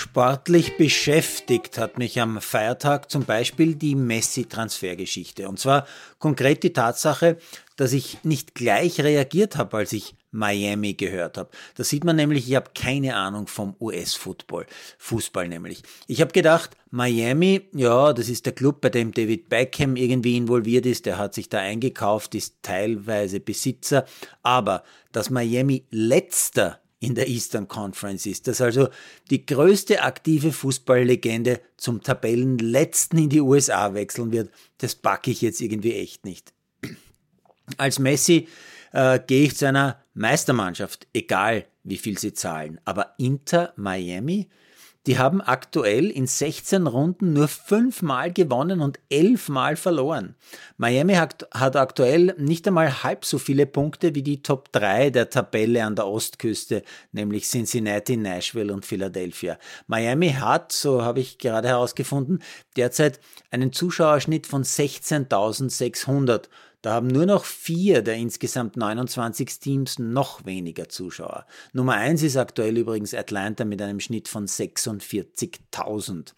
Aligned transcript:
Sportlich 0.00 0.78
beschäftigt 0.78 1.76
hat 1.76 1.98
mich 1.98 2.22
am 2.22 2.40
Feiertag 2.40 3.10
zum 3.10 3.26
Beispiel 3.26 3.74
die 3.74 3.94
Messi-Transfergeschichte. 3.94 5.46
Und 5.46 5.60
zwar 5.60 5.86
konkret 6.18 6.62
die 6.62 6.72
Tatsache, 6.72 7.36
dass 7.76 7.92
ich 7.92 8.24
nicht 8.24 8.54
gleich 8.54 9.00
reagiert 9.00 9.56
habe, 9.56 9.76
als 9.76 9.92
ich 9.92 10.14
Miami 10.30 10.94
gehört 10.94 11.36
habe. 11.36 11.50
Da 11.74 11.84
sieht 11.84 12.04
man 12.04 12.16
nämlich, 12.16 12.48
ich 12.48 12.56
habe 12.56 12.70
keine 12.74 13.14
Ahnung 13.14 13.46
vom 13.46 13.76
US-Football, 13.78 14.64
Fußball 14.96 15.48
nämlich. 15.48 15.82
Ich 16.06 16.22
habe 16.22 16.32
gedacht, 16.32 16.78
Miami, 16.90 17.68
ja, 17.74 18.14
das 18.14 18.30
ist 18.30 18.46
der 18.46 18.54
Club, 18.54 18.80
bei 18.80 18.88
dem 18.88 19.12
David 19.12 19.50
Beckham 19.50 19.96
irgendwie 19.96 20.38
involviert 20.38 20.86
ist, 20.86 21.04
der 21.04 21.18
hat 21.18 21.34
sich 21.34 21.50
da 21.50 21.58
eingekauft, 21.58 22.34
ist 22.34 22.56
teilweise 22.62 23.38
Besitzer, 23.38 24.06
aber 24.42 24.82
dass 25.12 25.28
Miami 25.28 25.84
letzter 25.90 26.80
in 27.00 27.14
der 27.14 27.28
Eastern 27.28 27.66
Conference 27.66 28.26
ist, 28.26 28.46
dass 28.46 28.60
also 28.60 28.88
die 29.30 29.44
größte 29.44 30.02
aktive 30.02 30.52
Fußballlegende 30.52 31.60
zum 31.78 32.02
Tabellenletzten 32.02 33.18
in 33.18 33.30
die 33.30 33.40
USA 33.40 33.94
wechseln 33.94 34.32
wird, 34.32 34.50
das 34.78 34.94
packe 34.94 35.30
ich 35.30 35.40
jetzt 35.40 35.62
irgendwie 35.62 35.94
echt 35.94 36.26
nicht. 36.26 36.52
Als 37.78 37.98
Messi 37.98 38.48
äh, 38.92 39.18
gehe 39.26 39.46
ich 39.46 39.56
zu 39.56 39.66
einer 39.66 40.02
Meistermannschaft, 40.12 41.06
egal 41.14 41.66
wie 41.84 41.96
viel 41.96 42.18
sie 42.18 42.34
zahlen. 42.34 42.80
Aber 42.84 43.14
Inter 43.16 43.72
Miami, 43.76 44.48
die 45.06 45.18
haben 45.18 45.40
aktuell 45.40 46.10
in 46.10 46.26
16 46.26 46.86
Runden 46.86 47.32
nur 47.32 47.48
fünfmal 47.48 48.32
gewonnen 48.32 48.80
und 48.80 48.98
elfmal 49.08 49.76
verloren. 49.76 50.34
Miami 50.76 51.14
hat, 51.14 51.48
hat, 51.52 51.76
aktuell 51.76 52.34
nicht 52.36 52.66
einmal 52.68 53.02
halb 53.02 53.24
so 53.24 53.38
viele 53.38 53.64
Punkte 53.66 54.14
wie 54.14 54.22
die 54.22 54.42
Top 54.42 54.70
3 54.72 55.08
der 55.10 55.30
Tabelle 55.30 55.84
an 55.84 55.96
der 55.96 56.06
Ostküste, 56.06 56.82
nämlich 57.12 57.48
Cincinnati, 57.48 58.18
Nashville 58.18 58.72
und 58.72 58.84
Philadelphia. 58.84 59.58
Miami 59.86 60.30
hat, 60.32 60.72
so 60.72 61.02
habe 61.02 61.20
ich 61.20 61.38
gerade 61.38 61.68
herausgefunden, 61.68 62.42
derzeit 62.76 63.20
einen 63.50 63.72
Zuschauerschnitt 63.72 64.46
von 64.46 64.64
16.600 64.64 66.48
da 66.82 66.92
haben 66.92 67.08
nur 67.08 67.26
noch 67.26 67.44
vier 67.44 68.02
der 68.02 68.14
insgesamt 68.14 68.76
29 68.76 69.58
Teams 69.60 69.98
noch 69.98 70.44
weniger 70.46 70.88
Zuschauer. 70.88 71.46
Nummer 71.72 71.94
eins 71.94 72.22
ist 72.22 72.36
aktuell 72.36 72.78
übrigens 72.78 73.12
Atlanta 73.14 73.64
mit 73.64 73.82
einem 73.82 74.00
Schnitt 74.00 74.28
von 74.28 74.46
46.000. 74.46 76.32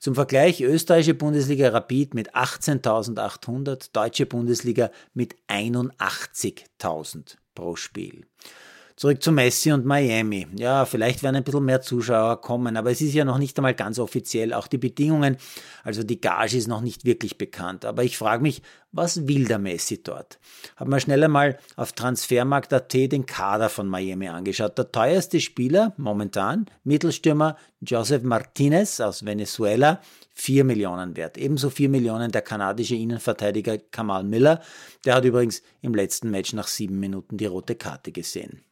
Zum 0.00 0.14
Vergleich 0.14 0.62
österreichische 0.62 1.14
Bundesliga 1.14 1.68
Rapid 1.68 2.14
mit 2.14 2.34
18.800, 2.34 3.90
deutsche 3.92 4.26
Bundesliga 4.26 4.90
mit 5.12 5.36
81.000 5.48 7.36
pro 7.54 7.76
Spiel. 7.76 8.26
Zurück 8.96 9.22
zu 9.22 9.32
Messi 9.32 9.72
und 9.72 9.86
Miami. 9.86 10.46
Ja, 10.56 10.84
vielleicht 10.84 11.22
werden 11.22 11.36
ein 11.36 11.44
bisschen 11.44 11.64
mehr 11.64 11.80
Zuschauer 11.80 12.40
kommen, 12.40 12.76
aber 12.76 12.90
es 12.90 13.00
ist 13.00 13.14
ja 13.14 13.24
noch 13.24 13.38
nicht 13.38 13.58
einmal 13.58 13.74
ganz 13.74 13.98
offiziell. 13.98 14.52
Auch 14.52 14.66
die 14.66 14.78
Bedingungen, 14.78 15.36
also 15.82 16.02
die 16.02 16.20
Gage 16.20 16.56
ist 16.56 16.68
noch 16.68 16.82
nicht 16.82 17.04
wirklich 17.04 17.38
bekannt. 17.38 17.84
Aber 17.84 18.04
ich 18.04 18.18
frage 18.18 18.42
mich, 18.42 18.62
was 18.92 19.26
will 19.26 19.46
der 19.46 19.58
Messi 19.58 20.02
dort? 20.02 20.38
Haben 20.76 20.90
wir 20.90 21.00
schnell 21.00 21.24
einmal 21.24 21.58
auf 21.76 21.92
Transfermarkt.at 21.92 22.92
den 22.92 23.24
Kader 23.24 23.70
von 23.70 23.88
Miami 23.88 24.28
angeschaut. 24.28 24.76
Der 24.76 24.92
teuerste 24.92 25.40
Spieler 25.40 25.94
momentan, 25.96 26.66
Mittelstürmer 26.84 27.56
Joseph 27.80 28.22
Martinez 28.22 29.00
aus 29.00 29.24
Venezuela, 29.24 30.00
4 30.34 30.64
Millionen 30.64 31.16
wert. 31.16 31.38
Ebenso 31.38 31.70
4 31.70 31.88
Millionen 31.88 32.30
der 32.30 32.42
kanadische 32.42 32.94
Innenverteidiger 32.94 33.78
Kamal 33.78 34.24
Miller. 34.24 34.60
Der 35.04 35.14
hat 35.14 35.24
übrigens 35.24 35.62
im 35.80 35.94
letzten 35.94 36.30
Match 36.30 36.52
nach 36.52 36.68
sieben 36.68 37.00
Minuten 37.00 37.36
die 37.38 37.46
rote 37.46 37.74
Karte 37.74 38.12
gesehen. 38.12 38.62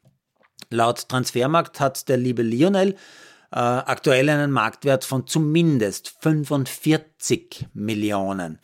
Laut 0.69 1.09
Transfermarkt 1.09 1.81
hat 1.81 2.09
der 2.09 2.17
liebe 2.17 2.43
Lionel 2.43 2.97
äh, 3.53 3.59
aktuell 3.59 4.29
einen 4.29 4.51
Marktwert 4.51 5.05
von 5.05 5.27
zumindest 5.27 6.15
45 6.21 7.67
Millionen. 7.75 8.59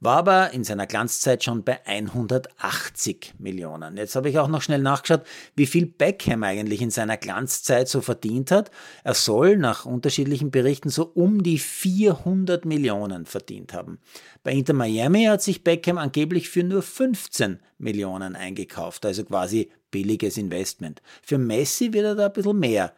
War 0.00 0.18
aber 0.18 0.50
in 0.52 0.62
seiner 0.62 0.86
Glanzzeit 0.86 1.42
schon 1.42 1.64
bei 1.64 1.84
180 1.86 3.34
Millionen. 3.38 3.96
Jetzt 3.96 4.14
habe 4.14 4.28
ich 4.28 4.38
auch 4.38 4.48
noch 4.48 4.60
schnell 4.60 4.82
nachgeschaut, 4.82 5.22
wie 5.54 5.64
viel 5.64 5.86
Beckham 5.86 6.42
eigentlich 6.42 6.82
in 6.82 6.90
seiner 6.90 7.16
Glanzzeit 7.16 7.88
so 7.88 8.02
verdient 8.02 8.50
hat. 8.50 8.70
Er 9.04 9.14
soll 9.14 9.56
nach 9.56 9.86
unterschiedlichen 9.86 10.50
Berichten 10.50 10.90
so 10.90 11.10
um 11.14 11.42
die 11.42 11.58
400 11.58 12.66
Millionen 12.66 13.24
verdient 13.24 13.72
haben. 13.72 13.98
Bei 14.42 14.52
Inter 14.52 14.74
Miami 14.74 15.24
hat 15.24 15.40
sich 15.40 15.64
Beckham 15.64 15.96
angeblich 15.96 16.50
für 16.50 16.62
nur 16.62 16.82
15 16.82 17.60
Millionen 17.78 18.36
eingekauft, 18.36 19.06
also 19.06 19.24
quasi 19.24 19.70
billiges 19.90 20.36
Investment. 20.36 21.00
Für 21.22 21.38
Messi 21.38 21.94
wird 21.94 22.04
er 22.04 22.14
da 22.14 22.26
ein 22.26 22.32
bisschen 22.34 22.58
mehr 22.58 22.92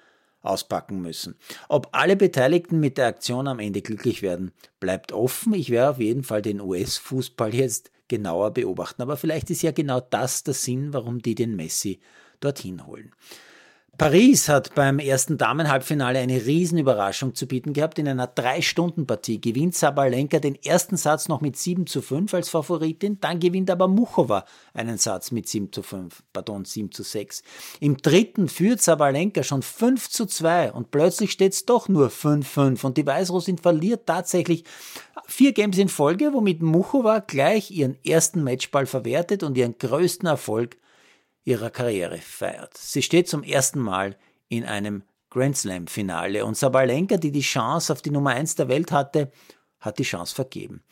auspacken 0.48 1.00
müssen. 1.00 1.36
Ob 1.68 1.88
alle 1.92 2.16
Beteiligten 2.16 2.80
mit 2.80 2.98
der 2.98 3.06
Aktion 3.06 3.46
am 3.46 3.58
Ende 3.58 3.82
glücklich 3.82 4.22
werden, 4.22 4.52
bleibt 4.80 5.12
offen. 5.12 5.54
Ich 5.54 5.70
werde 5.70 5.90
auf 5.90 5.98
jeden 5.98 6.24
Fall 6.24 6.42
den 6.42 6.60
US-Fußball 6.60 7.54
jetzt 7.54 7.90
genauer 8.08 8.52
beobachten. 8.52 9.02
Aber 9.02 9.16
vielleicht 9.16 9.50
ist 9.50 9.62
ja 9.62 9.70
genau 9.70 10.00
das 10.00 10.42
der 10.42 10.54
Sinn, 10.54 10.92
warum 10.92 11.20
die 11.20 11.34
den 11.34 11.56
Messi 11.56 12.00
dorthin 12.40 12.86
holen. 12.86 13.12
Paris 13.98 14.48
hat 14.48 14.76
beim 14.76 15.00
ersten 15.00 15.38
Damenhalbfinale 15.38 16.20
eine 16.20 16.46
Riesenüberraschung 16.46 17.34
zu 17.34 17.48
bieten 17.48 17.72
gehabt. 17.72 17.98
In 17.98 18.06
einer 18.06 18.28
Drei-Stunden-Partie 18.28 19.40
gewinnt 19.40 19.74
Sabalenka 19.74 20.38
den 20.38 20.54
ersten 20.54 20.96
Satz 20.96 21.26
noch 21.26 21.40
mit 21.40 21.56
7 21.56 21.84
zu 21.88 22.00
5 22.00 22.32
als 22.32 22.48
Favoritin, 22.48 23.18
dann 23.20 23.40
gewinnt 23.40 23.72
aber 23.72 23.88
Muchova 23.88 24.44
einen 24.72 24.98
Satz 24.98 25.32
mit 25.32 25.48
7 25.48 25.72
zu 25.72 25.82
5, 25.82 26.22
pardon, 26.32 26.64
7 26.64 26.92
zu 26.92 27.02
6. 27.02 27.42
Im 27.80 27.96
dritten 27.96 28.46
führt 28.46 28.80
Sabalenka 28.80 29.42
schon 29.42 29.62
5 29.62 30.08
zu 30.08 30.26
2 30.26 30.74
und 30.74 30.92
plötzlich 30.92 31.32
steht 31.32 31.54
es 31.54 31.66
doch 31.66 31.88
nur 31.88 32.06
5-5 32.08 32.86
und 32.86 32.98
die 32.98 33.06
Weißrussin 33.06 33.58
verliert 33.58 34.06
tatsächlich 34.06 34.62
vier 35.26 35.52
Games 35.52 35.76
in 35.76 35.88
Folge, 35.88 36.32
womit 36.32 36.62
Muchova 36.62 37.18
gleich 37.18 37.72
ihren 37.72 37.98
ersten 38.04 38.44
Matchball 38.44 38.86
verwertet 38.86 39.42
und 39.42 39.58
ihren 39.58 39.76
größten 39.76 40.28
Erfolg 40.28 40.76
ihrer 41.44 41.70
Karriere 41.70 42.18
feiert. 42.18 42.76
Sie 42.76 43.02
steht 43.02 43.28
zum 43.28 43.42
ersten 43.42 43.80
Mal 43.80 44.16
in 44.48 44.64
einem 44.64 45.02
Grand 45.30 45.56
Slam-Finale 45.56 46.44
und 46.44 46.56
Sabalenka, 46.56 47.16
die 47.16 47.32
die 47.32 47.40
Chance 47.40 47.92
auf 47.92 48.02
die 48.02 48.10
Nummer 48.10 48.30
1 48.30 48.54
der 48.54 48.68
Welt 48.68 48.92
hatte, 48.92 49.30
hat 49.80 49.98
die 49.98 50.04
Chance 50.04 50.34
vergeben. 50.34 50.82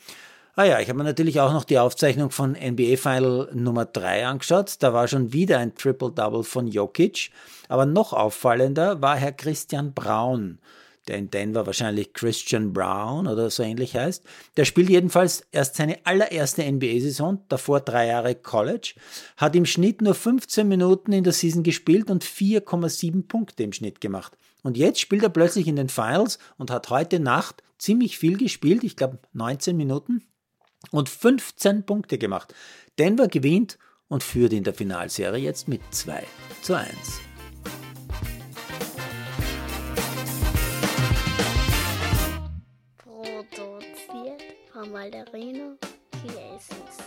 Ah 0.55 0.63
ja, 0.63 0.79
ich 0.79 0.89
habe 0.89 0.97
mir 0.97 1.03
natürlich 1.03 1.39
auch 1.39 1.53
noch 1.53 1.65
die 1.65 1.77
Aufzeichnung 1.77 2.31
von 2.31 2.53
NBA 2.53 2.97
Final 2.97 3.49
Nummer 3.53 3.85
3 3.85 4.25
angeschaut. 4.25 4.77
Da 4.79 4.91
war 4.91 5.07
schon 5.07 5.31
wieder 5.31 5.59
ein 5.59 5.75
Triple-Double 5.75 6.43
von 6.43 6.67
Jokic. 6.67 7.29
Aber 7.67 7.85
noch 7.85 8.11
auffallender 8.11 8.99
war 9.01 9.15
Herr 9.17 9.33
Christian 9.33 9.93
Braun, 9.93 10.57
der 11.07 11.17
in 11.17 11.29
Denver 11.29 11.65
wahrscheinlich 11.65 12.13
Christian 12.13 12.73
Brown 12.73 13.27
oder 13.27 13.49
so 13.49 13.63
ähnlich 13.63 13.95
heißt. 13.95 14.23
Der 14.57 14.65
spielt 14.65 14.89
jedenfalls 14.89 15.45
erst 15.51 15.75
seine 15.75 16.05
allererste 16.05 16.63
NBA-Saison, 16.63 17.43
davor 17.49 17.79
drei 17.79 18.07
Jahre 18.07 18.35
College, 18.35 18.95
hat 19.37 19.55
im 19.55 19.65
Schnitt 19.65 20.01
nur 20.01 20.13
15 20.13 20.67
Minuten 20.67 21.11
in 21.13 21.23
der 21.23 21.33
Season 21.33 21.63
gespielt 21.63 22.09
und 22.09 22.23
4,7 22.23 23.27
Punkte 23.27 23.63
im 23.63 23.73
Schnitt 23.73 24.01
gemacht. 24.01 24.37
Und 24.63 24.77
jetzt 24.77 24.99
spielt 24.99 25.23
er 25.23 25.29
plötzlich 25.29 25.67
in 25.67 25.75
den 25.75 25.89
Finals 25.89 26.39
und 26.57 26.71
hat 26.71 26.89
heute 26.89 27.19
Nacht 27.19 27.63
ziemlich 27.77 28.17
viel 28.17 28.37
gespielt, 28.37 28.83
ich 28.83 28.95
glaube 28.95 29.19
19 29.33 29.77
Minuten 29.77 30.23
und 30.91 31.09
15 31.09 31.85
Punkte 31.85 32.17
gemacht. 32.17 32.53
Denver 32.99 33.27
gewinnt 33.27 33.77
und 34.07 34.23
führt 34.23 34.53
in 34.53 34.63
der 34.63 34.73
Finalserie 34.73 35.41
jetzt 35.41 35.67
mit 35.67 35.81
2 35.91 36.23
zu 36.61 36.75
1. 36.75 36.87
Malderino 44.87 45.77
Jesus. 46.23 46.97